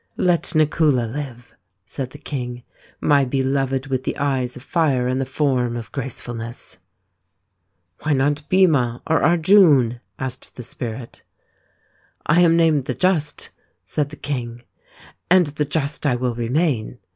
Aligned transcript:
"Let 0.31 0.55
Nakula 0.55 1.05
live," 1.05 1.53
said 1.85 2.09
the 2.09 2.17
king," 2.17 2.63
my 3.01 3.23
beloved 3.23 3.85
with 3.85 4.03
the 4.03 4.17
eyes 4.17 4.55
of 4.55 4.63
fire 4.63 5.07
and 5.07 5.21
the 5.21 5.27
form 5.27 5.77
of 5.77 5.91
gracefulness."" 5.91 6.79
Why 8.01 8.13
not 8.13 8.49
Bhima 8.49 9.03
or 9.05 9.21
Arjun?" 9.21 9.99
asked 10.17 10.55
the 10.55 10.63
Spirit." 10.63 11.21
I 12.25 12.41
am 12.41 12.57
named' 12.57 12.85
the 12.85 12.95
Just/" 12.95 13.51
said 13.85 14.09
the 14.09 14.15
king," 14.15 14.63
and 15.29 15.49
c 15.49 15.53
the 15.55 15.65
Just' 15.65 16.03
I 16.07 16.15
will 16.15 16.33
remain. 16.33 16.97